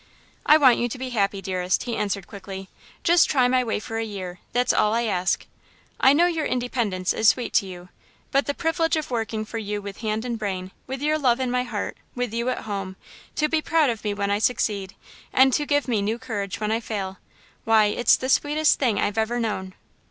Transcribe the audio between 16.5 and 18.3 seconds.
when I fail, why, it's the